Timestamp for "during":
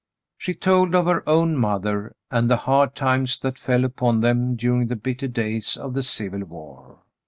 4.55-4.87